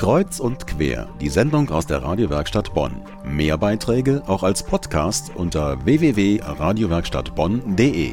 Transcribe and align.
Kreuz 0.00 0.40
und 0.40 0.66
quer, 0.66 1.14
die 1.20 1.28
Sendung 1.28 1.68
aus 1.68 1.86
der 1.86 2.02
Radiowerkstatt 2.02 2.72
Bonn. 2.72 3.02
Mehr 3.22 3.58
Beiträge 3.58 4.22
auch 4.26 4.42
als 4.42 4.62
Podcast 4.62 5.30
unter 5.36 5.84
www.radiowerkstattbonn.de. 5.84 8.12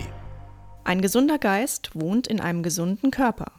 Ein 0.84 1.02
gesunder 1.02 1.38
Geist 1.38 1.92
wohnt 1.94 2.28
in 2.28 2.42
einem 2.42 2.62
gesunden 2.62 3.10
Körper. 3.10 3.54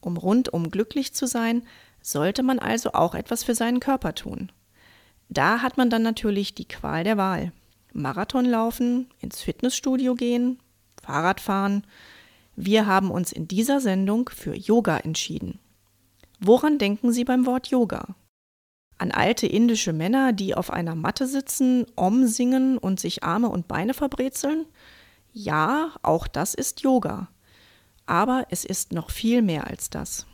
Um 0.00 0.16
rundum 0.16 0.70
glücklich 0.70 1.12
zu 1.12 1.26
sein, 1.26 1.64
sollte 2.00 2.42
man 2.42 2.58
also 2.58 2.94
auch 2.94 3.14
etwas 3.14 3.44
für 3.44 3.54
seinen 3.54 3.80
Körper 3.80 4.14
tun. 4.14 4.50
Da 5.28 5.60
hat 5.60 5.76
man 5.76 5.90
dann 5.90 6.02
natürlich 6.02 6.54
die 6.54 6.68
Qual 6.68 7.04
der 7.04 7.18
Wahl. 7.18 7.52
Marathon 7.92 8.46
laufen, 8.46 9.10
ins 9.20 9.42
Fitnessstudio 9.42 10.14
gehen, 10.14 10.60
Fahrrad 11.02 11.42
fahren. 11.42 11.84
Wir 12.54 12.86
haben 12.86 13.10
uns 13.10 13.32
in 13.32 13.48
dieser 13.48 13.82
Sendung 13.82 14.30
für 14.30 14.56
Yoga 14.56 14.96
entschieden. 14.96 15.58
Woran 16.38 16.78
denken 16.78 17.12
Sie 17.12 17.24
beim 17.24 17.46
Wort 17.46 17.68
Yoga? 17.68 18.14
An 18.98 19.10
alte 19.10 19.46
indische 19.46 19.92
Männer, 19.92 20.32
die 20.32 20.54
auf 20.54 20.70
einer 20.70 20.94
Matte 20.94 21.26
sitzen, 21.26 21.86
Om 21.96 22.26
singen 22.26 22.78
und 22.78 23.00
sich 23.00 23.24
Arme 23.24 23.48
und 23.48 23.68
Beine 23.68 23.94
verbrezeln? 23.94 24.66
Ja, 25.32 25.92
auch 26.02 26.26
das 26.26 26.54
ist 26.54 26.80
Yoga. 26.80 27.28
Aber 28.06 28.46
es 28.50 28.64
ist 28.64 28.92
noch 28.92 29.10
viel 29.10 29.42
mehr 29.42 29.66
als 29.66 29.90
das. 29.90 30.26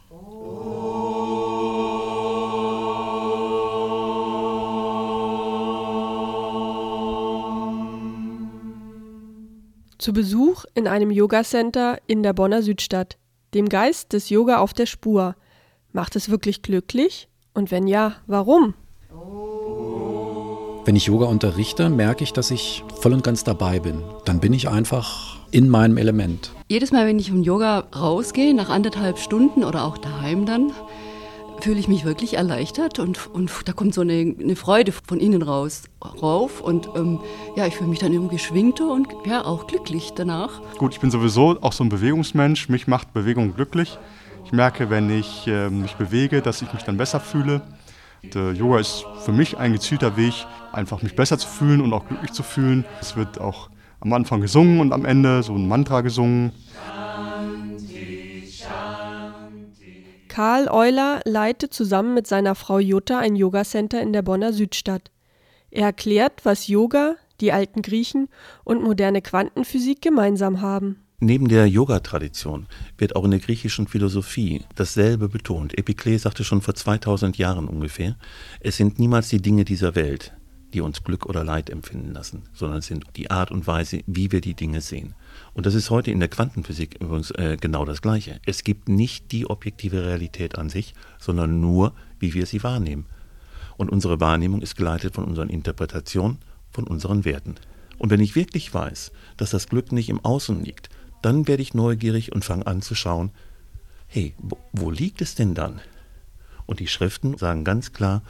Zu 9.98 10.12
Besuch 10.12 10.64
in 10.74 10.88
einem 10.88 11.12
Yoga-Center 11.12 11.98
in 12.08 12.24
der 12.24 12.32
Bonner 12.32 12.62
Südstadt. 12.62 13.18
Dem 13.54 13.68
Geist 13.68 14.12
des 14.12 14.30
Yoga 14.30 14.58
auf 14.58 14.72
der 14.72 14.86
Spur. 14.86 15.36
Macht 15.94 16.16
es 16.16 16.30
wirklich 16.30 16.62
glücklich? 16.62 17.28
Und 17.52 17.70
wenn 17.70 17.86
ja, 17.86 18.14
warum? 18.26 18.72
Wenn 20.86 20.96
ich 20.96 21.04
Yoga 21.04 21.26
unterrichte, 21.26 21.90
merke 21.90 22.24
ich, 22.24 22.32
dass 22.32 22.50
ich 22.50 22.82
voll 23.00 23.12
und 23.12 23.22
ganz 23.22 23.44
dabei 23.44 23.78
bin. 23.78 24.02
Dann 24.24 24.40
bin 24.40 24.54
ich 24.54 24.70
einfach 24.70 25.36
in 25.50 25.68
meinem 25.68 25.98
Element. 25.98 26.52
Jedes 26.70 26.92
Mal, 26.92 27.06
wenn 27.06 27.18
ich 27.18 27.30
vom 27.30 27.42
Yoga 27.42 27.80
rausgehe, 27.94 28.54
nach 28.54 28.70
anderthalb 28.70 29.18
Stunden 29.18 29.64
oder 29.64 29.84
auch 29.84 29.98
daheim 29.98 30.46
dann, 30.46 30.72
fühle 31.60 31.78
ich 31.78 31.88
mich 31.88 32.06
wirklich 32.06 32.34
erleichtert 32.34 32.98
und, 32.98 33.28
und 33.34 33.52
da 33.66 33.72
kommt 33.74 33.92
so 33.92 34.00
eine, 34.00 34.34
eine 34.40 34.56
Freude 34.56 34.92
von 34.92 35.20
innen 35.20 35.42
raus 35.42 35.82
rauf 36.22 36.62
und 36.62 36.88
ähm, 36.96 37.20
ja, 37.54 37.66
ich 37.66 37.76
fühle 37.76 37.90
mich 37.90 37.98
dann 37.98 38.12
irgendwie 38.14 38.36
geschwingter 38.36 38.90
und 38.90 39.08
ja, 39.26 39.44
auch 39.44 39.66
glücklich 39.66 40.12
danach. 40.16 40.62
Gut, 40.78 40.94
ich 40.94 41.00
bin 41.00 41.10
sowieso 41.10 41.58
auch 41.60 41.72
so 41.72 41.84
ein 41.84 41.90
Bewegungsmensch. 41.90 42.70
Mich 42.70 42.88
macht 42.88 43.12
Bewegung 43.12 43.54
glücklich. 43.54 43.98
Ich 44.44 44.52
merke, 44.52 44.90
wenn 44.90 45.10
ich 45.10 45.46
äh, 45.46 45.70
mich 45.70 45.94
bewege, 45.94 46.42
dass 46.42 46.62
ich 46.62 46.72
mich 46.72 46.82
dann 46.82 46.96
besser 46.96 47.20
fühle. 47.20 47.62
Und, 48.22 48.34
Yoga 48.34 48.78
ist 48.78 49.04
für 49.24 49.32
mich 49.32 49.58
ein 49.58 49.72
gezielter 49.72 50.16
Weg, 50.16 50.34
einfach 50.72 51.02
mich 51.02 51.16
besser 51.16 51.38
zu 51.38 51.48
fühlen 51.48 51.80
und 51.80 51.92
auch 51.92 52.06
glücklich 52.06 52.32
zu 52.32 52.42
fühlen. 52.42 52.84
Es 53.00 53.16
wird 53.16 53.40
auch 53.40 53.68
am 54.00 54.12
Anfang 54.12 54.40
gesungen 54.40 54.80
und 54.80 54.92
am 54.92 55.04
Ende 55.04 55.42
so 55.42 55.54
ein 55.54 55.66
Mantra 55.66 56.00
gesungen. 56.00 56.52
Karl 60.28 60.68
Euler 60.68 61.20
leitet 61.24 61.74
zusammen 61.74 62.14
mit 62.14 62.26
seiner 62.26 62.54
Frau 62.54 62.78
Jutta 62.78 63.18
ein 63.18 63.36
Yogacenter 63.36 64.00
in 64.00 64.14
der 64.14 64.22
Bonner 64.22 64.52
Südstadt. 64.52 65.10
Er 65.70 65.86
erklärt, 65.86 66.44
was 66.44 66.68
Yoga, 66.68 67.16
die 67.40 67.52
alten 67.52 67.82
Griechen 67.82 68.28
und 68.64 68.82
moderne 68.82 69.20
Quantenphysik 69.20 70.00
gemeinsam 70.00 70.62
haben. 70.62 71.02
Neben 71.24 71.46
der 71.46 71.68
Yoga-Tradition 71.68 72.66
wird 72.98 73.14
auch 73.14 73.24
in 73.24 73.30
der 73.30 73.38
griechischen 73.38 73.86
Philosophie 73.86 74.64
dasselbe 74.74 75.28
betont. 75.28 75.78
Epikles 75.78 76.22
sagte 76.22 76.42
schon 76.42 76.62
vor 76.62 76.74
2000 76.74 77.38
Jahren 77.38 77.68
ungefähr, 77.68 78.16
es 78.58 78.76
sind 78.76 78.98
niemals 78.98 79.28
die 79.28 79.40
Dinge 79.40 79.64
dieser 79.64 79.94
Welt, 79.94 80.32
die 80.74 80.80
uns 80.80 81.04
Glück 81.04 81.26
oder 81.26 81.44
Leid 81.44 81.70
empfinden 81.70 82.12
lassen, 82.12 82.42
sondern 82.52 82.80
es 82.80 82.86
sind 82.86 83.04
die 83.14 83.30
Art 83.30 83.52
und 83.52 83.68
Weise, 83.68 84.00
wie 84.08 84.32
wir 84.32 84.40
die 84.40 84.54
Dinge 84.54 84.80
sehen. 84.80 85.14
Und 85.54 85.64
das 85.64 85.76
ist 85.76 85.90
heute 85.90 86.10
in 86.10 86.18
der 86.18 86.28
Quantenphysik 86.28 86.96
übrigens 87.00 87.30
äh, 87.30 87.56
genau 87.60 87.84
das 87.84 88.02
Gleiche. 88.02 88.40
Es 88.44 88.64
gibt 88.64 88.88
nicht 88.88 89.30
die 89.30 89.48
objektive 89.48 90.04
Realität 90.04 90.58
an 90.58 90.70
sich, 90.70 90.92
sondern 91.20 91.60
nur, 91.60 91.92
wie 92.18 92.34
wir 92.34 92.46
sie 92.46 92.64
wahrnehmen. 92.64 93.06
Und 93.76 93.92
unsere 93.92 94.18
Wahrnehmung 94.18 94.60
ist 94.60 94.74
geleitet 94.74 95.14
von 95.14 95.22
unseren 95.22 95.50
Interpretationen, 95.50 96.38
von 96.72 96.82
unseren 96.82 97.24
Werten. 97.24 97.54
Und 97.98 98.10
wenn 98.10 98.18
ich 98.18 98.34
wirklich 98.34 98.74
weiß, 98.74 99.12
dass 99.36 99.50
das 99.50 99.68
Glück 99.68 99.92
nicht 99.92 100.08
im 100.08 100.18
Außen 100.24 100.64
liegt, 100.64 100.90
dann 101.22 101.48
werde 101.48 101.62
ich 101.62 101.74
neugierig 101.74 102.32
und 102.32 102.44
fange 102.44 102.66
an 102.66 102.82
zu 102.82 102.94
schauen, 102.94 103.30
hey, 104.06 104.34
wo, 104.72 104.90
liegt 104.90 105.22
es 105.22 105.34
denn 105.34 105.54
dann? 105.54 105.80
Und 106.66 106.80
die 106.80 106.86
Schriften 106.86 107.38
sagen 107.38 107.64
ganz 107.64 107.92
klar, 107.92 108.22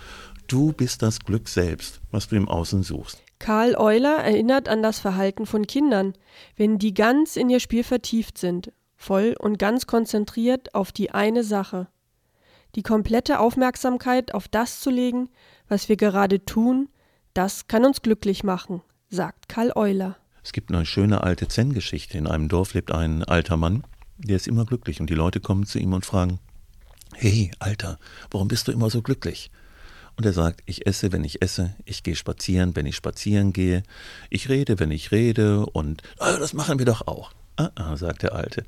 du 0.46 0.72
bist 0.72 1.02
das 1.02 1.20
Glück 1.20 1.48
selbst, 1.48 2.00
was 2.10 2.28
du 2.28 2.36
im 2.36 2.48
Außen 2.48 2.82
suchst. 2.82 3.22
Karl 3.38 3.74
Euler 3.76 4.18
erinnert 4.18 4.68
an 4.68 4.82
das 4.82 5.00
Verhalten 5.00 5.46
von 5.46 5.66
Kindern, 5.66 6.14
wenn 6.56 6.78
die 6.78 6.94
ganz 6.94 7.36
in 7.36 7.50
ihr 7.50 7.58
Spiel 7.58 7.82
vertieft 7.82 8.38
sind, 8.38 8.72
voll 8.94 9.34
und 9.36 9.58
ganz 9.58 9.86
konzentriert 9.86 10.74
auf 10.74 10.92
die 10.92 11.10
eine 11.10 11.42
Sache. 11.42 11.88
Die 12.76 12.84
komplette 12.84 13.40
Aufmerksamkeit 13.40 14.32
auf 14.32 14.46
das 14.46 14.80
zu 14.80 14.90
legen, 14.90 15.28
was 15.68 15.88
wir 15.88 15.96
gerade 15.96 16.44
tun, 16.44 16.88
das 17.34 17.66
kann 17.66 17.84
uns 17.84 18.02
glücklich 18.02 18.44
machen, 18.44 18.82
sagt 19.08 19.48
Karl 19.48 19.72
Euler. 19.74 20.16
Es 20.44 20.52
gibt 20.52 20.72
eine 20.72 20.86
schöne 20.86 21.22
alte 21.22 21.48
Zen-Geschichte. 21.48 22.18
In 22.18 22.26
einem 22.26 22.48
Dorf 22.48 22.74
lebt 22.74 22.92
ein 22.92 23.22
alter 23.24 23.56
Mann, 23.56 23.84
der 24.18 24.36
ist 24.36 24.48
immer 24.48 24.64
glücklich 24.64 25.00
und 25.00 25.08
die 25.08 25.14
Leute 25.14 25.40
kommen 25.40 25.66
zu 25.66 25.78
ihm 25.78 25.92
und 25.92 26.06
fragen, 26.06 26.38
Hey, 27.14 27.50
Alter, 27.58 27.98
warum 28.30 28.48
bist 28.48 28.68
du 28.68 28.72
immer 28.72 28.90
so 28.90 29.02
glücklich? 29.02 29.50
Und 30.16 30.26
er 30.26 30.32
sagt, 30.32 30.62
ich 30.66 30.86
esse, 30.86 31.12
wenn 31.12 31.24
ich 31.24 31.42
esse, 31.42 31.74
ich 31.84 32.02
gehe 32.02 32.16
spazieren, 32.16 32.74
wenn 32.76 32.86
ich 32.86 32.96
spazieren 32.96 33.52
gehe, 33.52 33.82
ich 34.30 34.48
rede, 34.48 34.78
wenn 34.78 34.90
ich 34.90 35.10
rede 35.10 35.66
und 35.66 36.02
oh, 36.18 36.38
das 36.38 36.52
machen 36.52 36.78
wir 36.78 36.86
doch 36.86 37.06
auch. 37.06 37.32
Ah, 37.62 37.70
ah, 37.76 37.96
sagt 37.96 38.24
der 38.24 38.34
Alte. 38.34 38.64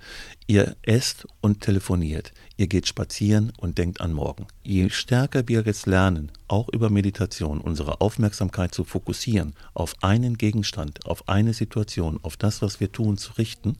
Ihr 0.47 0.77
esst 0.83 1.27
und 1.41 1.63
telefoniert, 1.63 2.33
ihr 2.57 2.69
geht 2.69 2.87
spazieren 2.87 3.53
und 3.57 3.77
denkt 3.77 4.01
an 4.01 4.13
morgen. 4.13 4.47
Je 4.63 4.89
stärker 4.89 5.49
wir 5.49 5.63
jetzt 5.63 5.87
lernen, 5.87 6.31
auch 6.47 6.69
über 6.69 6.91
Meditation, 6.91 7.61
unsere 7.61 8.01
Aufmerksamkeit 8.01 8.73
zu 8.73 8.85
fokussieren, 8.85 9.55
auf 9.73 9.97
einen 10.03 10.39
Gegenstand, 10.39 11.07
auf 11.07 11.29
eine 11.29 11.55
Situation, 11.55 12.21
auf 12.23 12.37
das, 12.37 12.63
was 12.63 12.79
wir 12.79 12.93
tun, 12.93 13.19
zu 13.19 13.33
richten, 13.33 13.77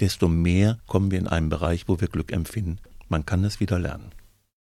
desto 0.00 0.28
mehr 0.28 0.78
kommen 0.86 1.10
wir 1.10 1.18
in 1.18 1.28
einen 1.28 1.48
Bereich, 1.48 1.88
wo 1.88 1.98
wir 1.98 2.08
Glück 2.08 2.32
empfinden. 2.32 2.80
Man 3.08 3.24
kann 3.24 3.44
es 3.44 3.60
wieder 3.60 3.78
lernen. 3.78 4.12